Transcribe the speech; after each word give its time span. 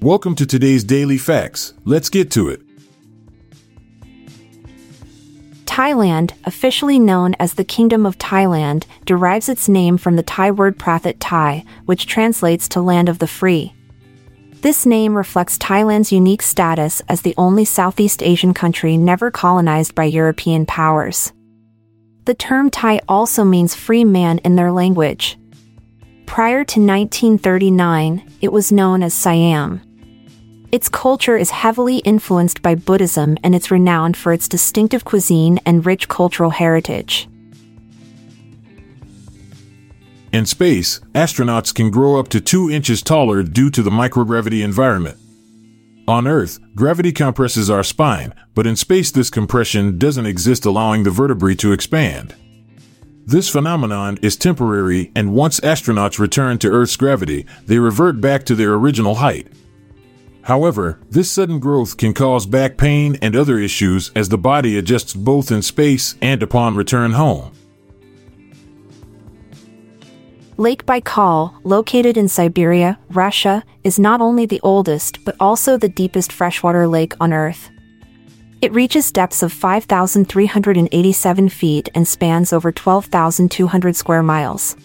Welcome 0.00 0.36
to 0.36 0.46
today's 0.46 0.84
Daily 0.84 1.18
Facts. 1.18 1.74
Let's 1.84 2.08
get 2.08 2.30
to 2.30 2.50
it. 2.50 2.62
Thailand, 5.64 6.34
officially 6.44 7.00
known 7.00 7.34
as 7.40 7.54
the 7.54 7.64
Kingdom 7.64 8.06
of 8.06 8.16
Thailand, 8.16 8.84
derives 9.06 9.48
its 9.48 9.68
name 9.68 9.98
from 9.98 10.14
the 10.14 10.22
Thai 10.22 10.52
word 10.52 10.78
Prathet 10.78 11.18
Thai, 11.18 11.64
which 11.86 12.06
translates 12.06 12.68
to 12.68 12.80
land 12.80 13.08
of 13.08 13.18
the 13.18 13.26
free. 13.26 13.74
This 14.60 14.86
name 14.86 15.16
reflects 15.16 15.58
Thailand's 15.58 16.12
unique 16.12 16.42
status 16.42 17.02
as 17.08 17.22
the 17.22 17.34
only 17.36 17.64
Southeast 17.64 18.22
Asian 18.22 18.54
country 18.54 18.96
never 18.96 19.32
colonized 19.32 19.96
by 19.96 20.04
European 20.04 20.64
powers. 20.64 21.32
The 22.24 22.34
term 22.34 22.70
Thai 22.70 23.00
also 23.08 23.42
means 23.42 23.74
free 23.74 24.04
man 24.04 24.38
in 24.44 24.54
their 24.54 24.70
language. 24.70 25.36
Prior 26.26 26.62
to 26.62 26.78
1939, 26.78 28.30
it 28.40 28.52
was 28.52 28.70
known 28.70 29.02
as 29.02 29.12
Siam. 29.12 29.80
Its 30.70 30.90
culture 30.90 31.36
is 31.36 31.48
heavily 31.48 31.98
influenced 31.98 32.60
by 32.60 32.74
Buddhism 32.74 33.38
and 33.42 33.54
it's 33.54 33.70
renowned 33.70 34.18
for 34.18 34.34
its 34.34 34.46
distinctive 34.46 35.02
cuisine 35.02 35.58
and 35.64 35.86
rich 35.86 36.08
cultural 36.08 36.50
heritage. 36.50 37.26
In 40.30 40.44
space, 40.44 41.00
astronauts 41.14 41.74
can 41.74 41.90
grow 41.90 42.20
up 42.20 42.28
to 42.28 42.40
2 42.40 42.70
inches 42.70 43.00
taller 43.00 43.42
due 43.42 43.70
to 43.70 43.82
the 43.82 43.90
microgravity 43.90 44.62
environment. 44.62 45.16
On 46.06 46.26
Earth, 46.26 46.58
gravity 46.74 47.12
compresses 47.12 47.70
our 47.70 47.82
spine, 47.82 48.34
but 48.54 48.66
in 48.66 48.76
space 48.76 49.10
this 49.10 49.30
compression 49.30 49.96
doesn't 49.96 50.26
exist 50.26 50.66
allowing 50.66 51.02
the 51.02 51.10
vertebrae 51.10 51.54
to 51.54 51.72
expand. 51.72 52.34
This 53.24 53.48
phenomenon 53.48 54.18
is 54.20 54.36
temporary 54.36 55.12
and 55.16 55.32
once 55.32 55.60
astronauts 55.60 56.18
return 56.18 56.58
to 56.58 56.68
Earth's 56.68 56.96
gravity, 56.96 57.46
they 57.64 57.78
revert 57.78 58.20
back 58.20 58.44
to 58.44 58.54
their 58.54 58.74
original 58.74 59.14
height. 59.14 59.48
However, 60.48 60.98
this 61.10 61.30
sudden 61.30 61.58
growth 61.58 61.98
can 61.98 62.14
cause 62.14 62.46
back 62.46 62.78
pain 62.78 63.18
and 63.20 63.36
other 63.36 63.58
issues 63.58 64.10
as 64.16 64.30
the 64.30 64.38
body 64.38 64.78
adjusts 64.78 65.12
both 65.12 65.52
in 65.52 65.60
space 65.60 66.14
and 66.22 66.42
upon 66.42 66.74
return 66.74 67.12
home. 67.12 67.52
Lake 70.56 70.86
Baikal, 70.86 71.52
located 71.64 72.16
in 72.16 72.28
Siberia, 72.28 72.98
Russia, 73.10 73.62
is 73.84 73.98
not 73.98 74.22
only 74.22 74.46
the 74.46 74.60
oldest 74.62 75.22
but 75.22 75.36
also 75.38 75.76
the 75.76 75.90
deepest 75.90 76.32
freshwater 76.32 76.88
lake 76.88 77.12
on 77.20 77.34
Earth. 77.34 77.68
It 78.62 78.72
reaches 78.72 79.12
depths 79.12 79.42
of 79.42 79.52
5,387 79.52 81.48
feet 81.50 81.90
and 81.94 82.08
spans 82.08 82.54
over 82.54 82.72
12,200 82.72 83.94
square 83.94 84.22
miles. 84.22 84.76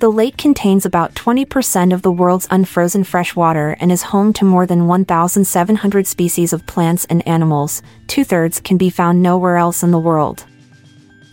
The 0.00 0.10
lake 0.10 0.38
contains 0.38 0.86
about 0.86 1.14
20% 1.14 1.92
of 1.92 2.00
the 2.00 2.10
world's 2.10 2.48
unfrozen 2.50 3.04
fresh 3.04 3.36
water 3.36 3.76
and 3.80 3.92
is 3.92 4.00
home 4.00 4.32
to 4.32 4.46
more 4.46 4.64
than 4.64 4.86
1,700 4.86 6.06
species 6.06 6.54
of 6.54 6.64
plants 6.64 7.04
and 7.10 7.26
animals, 7.28 7.82
two 8.06 8.24
thirds 8.24 8.60
can 8.60 8.78
be 8.78 8.88
found 8.88 9.22
nowhere 9.22 9.58
else 9.58 9.82
in 9.82 9.90
the 9.90 9.98
world. 9.98 10.46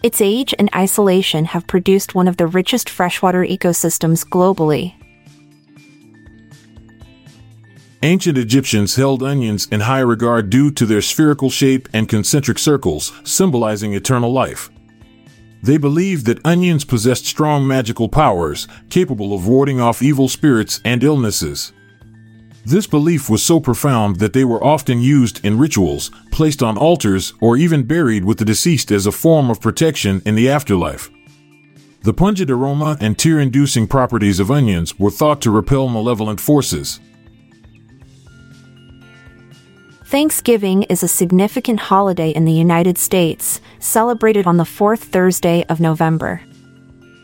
Its 0.04 0.20
age 0.20 0.54
and 0.60 0.70
isolation 0.76 1.46
have 1.46 1.66
produced 1.66 2.14
one 2.14 2.28
of 2.28 2.36
the 2.36 2.46
richest 2.46 2.90
freshwater 2.90 3.46
ecosystems 3.46 4.28
globally. 4.28 4.96
Ancient 8.04 8.38
Egyptians 8.38 8.98
held 8.98 9.24
onions 9.24 9.70
in 9.72 9.80
high 9.80 10.02
regard 10.02 10.50
due 10.50 10.72
to 10.72 10.86
their 10.86 11.02
spherical 11.02 11.50
shape 11.50 11.88
and 11.94 12.10
concentric 12.10 12.60
circles, 12.60 13.14
symbolizing 13.24 13.94
eternal 13.94 14.34
life. 14.34 14.70
They 15.68 15.76
believed 15.76 16.26
that 16.28 16.40
onions 16.46 16.86
possessed 16.86 17.26
strong 17.26 17.68
magical 17.68 18.08
powers, 18.08 18.70
capable 18.90 19.34
of 19.36 19.46
warding 19.46 19.82
off 19.82 20.02
evil 20.02 20.30
spirits 20.30 20.80
and 20.86 21.04
illnesses. 21.04 21.74
This 22.66 22.88
belief 22.88 23.30
was 23.30 23.44
so 23.44 23.60
profound 23.60 24.20
that 24.20 24.32
they 24.32 24.46
were 24.46 24.64
often 24.64 25.02
used 25.02 25.44
in 25.44 25.58
rituals, 25.58 26.10
placed 26.32 26.64
on 26.64 26.78
altars, 26.78 27.34
or 27.42 27.58
even 27.58 27.84
buried 27.84 28.24
with 28.24 28.38
the 28.38 28.46
deceased 28.46 28.92
as 28.92 29.06
a 29.06 29.12
form 29.12 29.50
of 29.50 29.60
protection 29.60 30.22
in 30.26 30.36
the 30.36 30.48
afterlife. 30.48 31.10
The 32.04 32.14
pungent 32.14 32.50
aroma 32.50 32.96
and 33.02 33.20
tear 33.20 33.38
inducing 33.38 33.88
properties 33.88 34.40
of 34.40 34.50
onions 34.50 34.98
were 34.98 35.12
thought 35.12 35.42
to 35.42 35.52
repel 35.52 35.90
malevolent 35.90 36.40
forces. 36.40 37.02
Thanksgiving 40.08 40.84
is 40.84 41.04
a 41.04 41.08
significant 41.10 41.82
holiday 41.82 42.30
in 42.30 42.46
the 42.46 42.54
United 42.54 42.98
States, 42.98 43.60
celebrated 43.80 44.48
on 44.48 44.56
the 44.56 44.64
fourth 44.64 45.04
Thursday 45.04 45.66
of 45.68 45.82
November. 45.82 46.42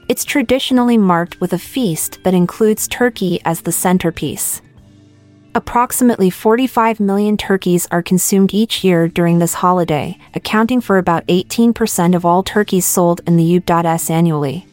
It's 0.10 0.26
traditionally 0.26 0.98
marked 0.98 1.40
with 1.40 1.54
a 1.54 1.58
feast 1.58 2.22
that 2.26 2.34
includes 2.34 2.90
turkey 2.90 3.40
as 3.46 3.62
the 3.62 3.72
centerpiece. 3.72 4.62
Approximately 5.56 6.30
45 6.30 7.00
million 7.00 7.38
turkeys 7.38 7.88
are 7.90 8.04
consumed 8.04 8.54
each 8.54 8.84
year 8.84 9.08
during 9.08 9.40
this 9.40 9.54
holiday, 9.54 10.18
accounting 10.36 10.82
for 10.82 10.98
about 10.98 11.26
18% 11.28 12.14
of 12.14 12.26
all 12.26 12.44
turkeys 12.44 12.86
sold 12.86 13.22
in 13.26 13.38
the 13.38 13.62
U.S. 13.66 14.10
annually. 14.10 14.68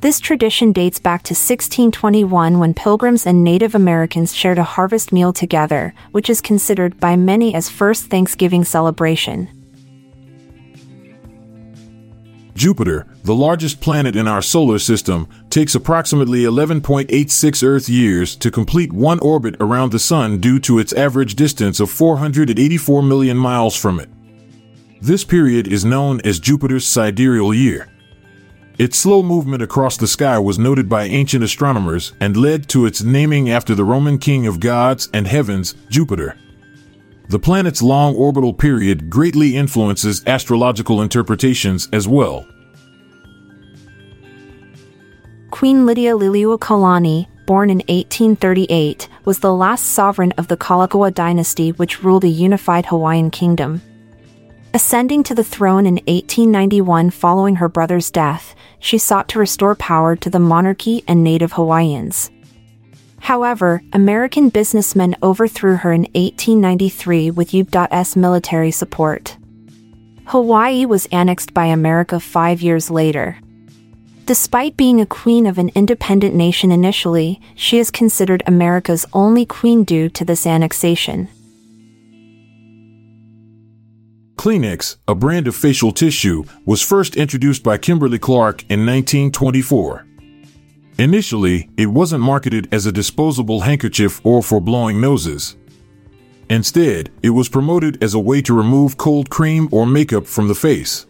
This 0.00 0.18
tradition 0.18 0.72
dates 0.72 0.98
back 0.98 1.24
to 1.24 1.32
1621 1.32 2.58
when 2.58 2.72
Pilgrims 2.72 3.26
and 3.26 3.44
Native 3.44 3.74
Americans 3.74 4.34
shared 4.34 4.56
a 4.56 4.62
harvest 4.62 5.12
meal 5.12 5.30
together, 5.30 5.92
which 6.10 6.30
is 6.30 6.40
considered 6.40 6.98
by 6.98 7.16
many 7.16 7.54
as 7.54 7.68
first 7.68 8.06
Thanksgiving 8.06 8.64
celebration. 8.64 9.50
Jupiter, 12.54 13.08
the 13.24 13.34
largest 13.34 13.82
planet 13.82 14.16
in 14.16 14.26
our 14.26 14.40
solar 14.40 14.78
system, 14.78 15.28
takes 15.50 15.74
approximately 15.74 16.44
11.86 16.44 17.62
Earth 17.62 17.90
years 17.90 18.36
to 18.36 18.50
complete 18.50 18.94
one 18.94 19.18
orbit 19.18 19.54
around 19.60 19.92
the 19.92 19.98
Sun 19.98 20.38
due 20.40 20.58
to 20.60 20.78
its 20.78 20.94
average 20.94 21.34
distance 21.34 21.78
of 21.78 21.90
484 21.90 23.02
million 23.02 23.36
miles 23.36 23.76
from 23.76 24.00
it. 24.00 24.08
This 25.02 25.24
period 25.24 25.68
is 25.68 25.84
known 25.84 26.22
as 26.24 26.40
Jupiter's 26.40 26.86
sidereal 26.86 27.52
year. 27.52 27.90
Its 28.80 28.98
slow 28.98 29.22
movement 29.22 29.62
across 29.62 29.98
the 29.98 30.06
sky 30.06 30.38
was 30.38 30.58
noted 30.58 30.88
by 30.88 31.04
ancient 31.04 31.44
astronomers 31.44 32.14
and 32.18 32.34
led 32.34 32.66
to 32.66 32.86
its 32.86 33.02
naming 33.02 33.50
after 33.50 33.74
the 33.74 33.84
Roman 33.84 34.16
king 34.16 34.46
of 34.46 34.58
gods 34.58 35.06
and 35.12 35.26
heavens, 35.26 35.74
Jupiter. 35.90 36.38
The 37.28 37.38
planet's 37.38 37.82
long 37.82 38.14
orbital 38.14 38.54
period 38.54 39.10
greatly 39.10 39.54
influences 39.54 40.26
astrological 40.26 41.02
interpretations 41.02 41.90
as 41.92 42.08
well. 42.08 42.46
Queen 45.50 45.84
Lydia 45.84 46.14
Liliuokalani, 46.14 47.26
born 47.44 47.68
in 47.68 47.80
1838, 47.80 49.10
was 49.26 49.40
the 49.40 49.52
last 49.52 49.88
sovereign 49.88 50.32
of 50.38 50.48
the 50.48 50.56
Kalakaua 50.56 51.12
dynasty 51.12 51.72
which 51.72 52.02
ruled 52.02 52.24
a 52.24 52.28
unified 52.28 52.86
Hawaiian 52.86 53.30
kingdom. 53.30 53.82
Ascending 54.72 55.24
to 55.24 55.34
the 55.34 55.42
throne 55.42 55.84
in 55.84 55.94
1891 55.94 57.10
following 57.10 57.56
her 57.56 57.68
brother's 57.68 58.08
death, 58.08 58.54
she 58.78 58.98
sought 58.98 59.28
to 59.30 59.40
restore 59.40 59.74
power 59.74 60.14
to 60.14 60.30
the 60.30 60.38
monarchy 60.38 61.02
and 61.08 61.24
native 61.24 61.52
Hawaiians. 61.52 62.30
However, 63.18 63.82
American 63.92 64.48
businessmen 64.48 65.16
overthrew 65.24 65.74
her 65.76 65.92
in 65.92 66.02
1893 66.14 67.32
with 67.32 67.52
U.S. 67.52 68.14
military 68.14 68.70
support. 68.70 69.36
Hawaii 70.26 70.86
was 70.86 71.06
annexed 71.06 71.52
by 71.52 71.66
America 71.66 72.20
five 72.20 72.62
years 72.62 72.92
later. 72.92 73.38
Despite 74.24 74.76
being 74.76 75.00
a 75.00 75.06
queen 75.06 75.48
of 75.48 75.58
an 75.58 75.72
independent 75.74 76.36
nation 76.36 76.70
initially, 76.70 77.40
she 77.56 77.80
is 77.80 77.90
considered 77.90 78.44
America's 78.46 79.04
only 79.12 79.44
queen 79.44 79.82
due 79.82 80.08
to 80.10 80.24
this 80.24 80.46
annexation. 80.46 81.28
Kleenex, 84.40 84.96
a 85.06 85.14
brand 85.14 85.46
of 85.48 85.54
facial 85.54 85.92
tissue, 85.92 86.44
was 86.64 86.80
first 86.80 87.14
introduced 87.14 87.62
by 87.62 87.76
Kimberly 87.76 88.18
Clark 88.18 88.62
in 88.70 88.86
1924. 88.86 90.06
Initially, 90.96 91.68
it 91.76 91.84
wasn't 91.84 92.22
marketed 92.22 92.66
as 92.72 92.86
a 92.86 92.90
disposable 92.90 93.60
handkerchief 93.60 94.18
or 94.24 94.42
for 94.42 94.58
blowing 94.58 94.98
noses. 94.98 95.56
Instead, 96.48 97.10
it 97.22 97.28
was 97.28 97.50
promoted 97.50 98.02
as 98.02 98.14
a 98.14 98.18
way 98.18 98.40
to 98.40 98.56
remove 98.56 98.96
cold 98.96 99.28
cream 99.28 99.68
or 99.72 99.84
makeup 99.84 100.26
from 100.26 100.48
the 100.48 100.54
face. 100.54 101.04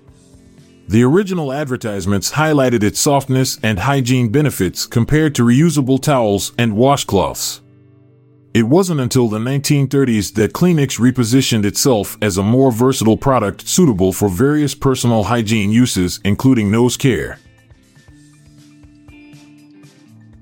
The 0.88 1.04
original 1.04 1.52
advertisements 1.52 2.32
highlighted 2.32 2.82
its 2.82 2.98
softness 2.98 3.60
and 3.62 3.78
hygiene 3.78 4.30
benefits 4.30 4.88
compared 4.88 5.36
to 5.36 5.44
reusable 5.44 6.02
towels 6.02 6.52
and 6.58 6.72
washcloths. 6.72 7.60
It 8.52 8.64
wasn't 8.64 9.00
until 9.00 9.28
the 9.28 9.38
1930s 9.38 10.34
that 10.34 10.52
Kleenex 10.52 10.98
repositioned 10.98 11.64
itself 11.64 12.18
as 12.20 12.36
a 12.36 12.42
more 12.42 12.72
versatile 12.72 13.16
product 13.16 13.68
suitable 13.68 14.12
for 14.12 14.28
various 14.28 14.74
personal 14.74 15.22
hygiene 15.22 15.70
uses, 15.70 16.18
including 16.24 16.68
nose 16.68 16.96
care. 16.96 17.38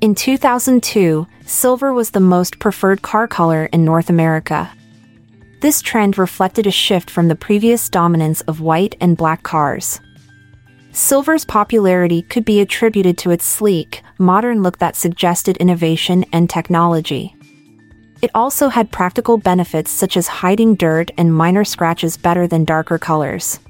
In 0.00 0.14
2002, 0.14 1.26
silver 1.44 1.93
was 1.93 2.10
the 2.10 2.20
most 2.20 2.58
preferred 2.58 3.02
car 3.02 3.28
color 3.28 3.66
in 3.66 3.84
North 3.84 4.08
America. 4.08 4.70
This 5.60 5.82
trend 5.82 6.16
reflected 6.16 6.66
a 6.66 6.70
shift 6.70 7.10
from 7.10 7.28
the 7.28 7.37
previous 7.37 7.90
dominance 7.90 8.40
of 8.43 8.62
white 8.62 8.96
and 9.02 9.19
black 9.19 9.43
cars. 9.43 10.00
Silver's 10.93 11.44
popularity 11.44 12.22
could 12.22 12.46
be 12.46 12.60
attributed 12.60 13.19
to 13.19 13.32
its 13.32 13.44
sleek, 13.44 14.02
modern 14.19 14.62
look 14.62 14.78
that 14.78 14.96
suggested 14.96 15.58
innovation 15.58 16.25
and 16.32 16.49
technology. 16.49 17.34
It 18.20 18.31
also 18.35 18.69
had 18.69 18.91
practical 18.91 19.38
benefits 19.38 19.91
such 19.91 20.17
as 20.17 20.26
hiding 20.26 20.75
dirt 20.75 21.11
and 21.17 21.32
minor 21.32 21.65
scratches 21.65 22.17
better 22.17 22.49
than 22.49 22.65
darker 22.65 22.99
colors. 22.99 23.61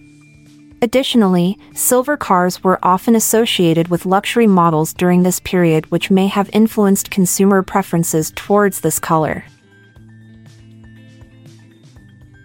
Additionally, 0.80 1.58
silver 1.74 2.16
cars 2.16 2.62
were 2.62 2.78
often 2.82 3.14
associated 3.14 3.88
with 3.88 4.06
luxury 4.06 4.46
models 4.46 4.94
during 4.94 5.22
this 5.22 5.40
period, 5.40 5.90
which 5.90 6.10
may 6.10 6.28
have 6.28 6.48
influenced 6.52 7.10
consumer 7.10 7.62
preferences 7.62 8.32
towards 8.36 8.80
this 8.80 8.98
color. 8.98 9.44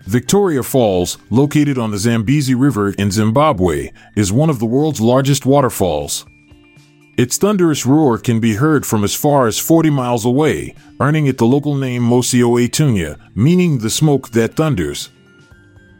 Victoria 0.05 0.63
Falls, 0.63 1.17
located 1.29 1.77
on 1.77 1.91
the 1.91 1.97
Zambezi 1.97 2.55
River 2.55 2.89
in 2.93 3.11
Zimbabwe, 3.11 3.91
is 4.17 4.33
one 4.33 4.49
of 4.49 4.59
the 4.59 4.65
world's 4.65 4.99
largest 4.99 5.45
waterfalls. 5.45 6.25
Its 7.15 7.37
thunderous 7.37 7.85
roar 7.85 8.17
can 8.17 8.39
be 8.39 8.55
heard 8.55 8.87
from 8.87 9.03
as 9.03 9.13
far 9.13 9.45
as 9.45 9.59
40 9.59 9.91
miles 9.91 10.25
away, 10.25 10.73
earning 10.99 11.27
it 11.27 11.37
the 11.37 11.45
local 11.45 11.75
name 11.75 12.01
Mosi-oa-Tunya, 12.01 13.19
meaning 13.35 13.77
the 13.77 13.89
smoke 13.91 14.29
that 14.29 14.55
thunders. 14.55 15.09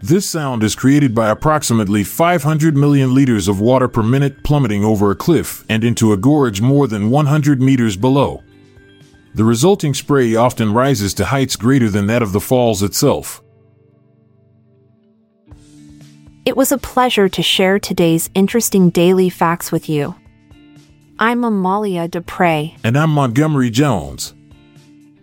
This 0.02 0.28
sound 0.28 0.64
is 0.64 0.76
created 0.76 1.14
by 1.14 1.30
approximately 1.30 2.04
500 2.04 2.76
million 2.76 3.14
liters 3.14 3.48
of 3.48 3.62
water 3.62 3.88
per 3.88 4.02
minute 4.02 4.44
plummeting 4.44 4.84
over 4.84 5.12
a 5.12 5.16
cliff 5.16 5.64
and 5.70 5.84
into 5.84 6.14
a 6.14 6.18
gorge 6.18 6.62
more 6.62 6.88
than 6.88 7.12
100 7.12 7.62
meters 7.62 7.96
below. 7.96 8.42
The 9.36 9.44
resulting 9.44 9.94
spray 9.94 10.36
often 10.36 10.74
rises 10.74 11.14
to 11.16 11.26
heights 11.26 11.56
greater 11.56 11.90
than 11.90 12.08
that 12.08 12.24
of 12.24 12.34
the 12.34 12.42
falls 12.42 12.82
itself. 12.82 13.44
It 16.44 16.58
was 16.58 16.72
a 16.72 16.78
pleasure 16.80 17.30
to 17.30 17.42
share 17.44 17.80
today's 17.80 18.32
interesting 18.34 18.90
daily 18.90 19.30
facts 19.30 19.72
with 19.72 19.88
you. 19.88 20.16
I'm 21.24 21.46
Amalia 21.46 22.10
Dupre. 22.10 22.72
And 22.84 22.98
I'm 22.98 23.10
Montgomery 23.12 23.70
Jones. 23.70 24.34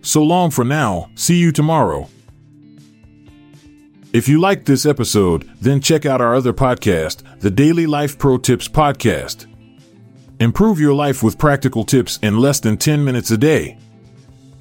So 0.00 0.22
long 0.22 0.50
for 0.50 0.64
now, 0.64 1.10
see 1.14 1.36
you 1.36 1.52
tomorrow. 1.52 2.08
If 4.14 4.26
you 4.26 4.40
liked 4.40 4.64
this 4.64 4.86
episode, 4.86 5.46
then 5.60 5.82
check 5.82 6.06
out 6.06 6.22
our 6.22 6.34
other 6.34 6.54
podcast, 6.54 7.22
the 7.40 7.50
Daily 7.50 7.86
Life 7.86 8.16
Pro 8.16 8.38
Tips 8.38 8.66
Podcast. 8.66 9.44
Improve 10.40 10.80
your 10.80 10.94
life 10.94 11.22
with 11.22 11.36
practical 11.36 11.84
tips 11.84 12.18
in 12.22 12.38
less 12.38 12.60
than 12.60 12.78
10 12.78 13.04
minutes 13.04 13.30
a 13.30 13.36
day. 13.36 13.76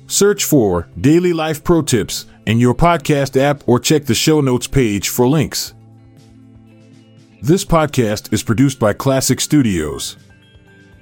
Search 0.08 0.44
for 0.44 0.90
Daily 1.00 1.32
Life 1.32 1.64
Pro 1.64 1.82
Tips 1.82 2.26
in 2.48 2.60
your 2.60 2.76
podcast 2.76 3.40
app 3.40 3.64
or 3.66 3.80
check 3.80 4.04
the 4.04 4.14
show 4.14 4.42
notes 4.42 4.68
page 4.68 5.08
for 5.08 5.26
links. 5.26 5.74
This 7.42 7.64
podcast 7.64 8.34
is 8.34 8.44
produced 8.44 8.78
by 8.78 8.94
Klassic 8.94 9.40
Studios. 9.40 10.18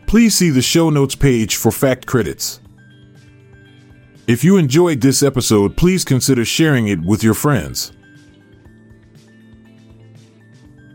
Please 0.08 0.36
see 0.36 0.50
the 0.50 0.62
show 0.62 0.90
notes 0.90 1.16
page 1.16 1.58
for 1.58 1.70
fact 1.70 2.06
credits. 2.06 2.62
If 4.26 4.42
you 4.42 4.56
enjoyed 4.56 5.02
this 5.02 5.22
episode, 5.22 5.76
please 5.76 6.06
consider 6.06 6.46
sharing 6.46 6.88
it 6.88 7.02
with 7.02 7.24
your 7.24 7.34
friends. 7.34 7.92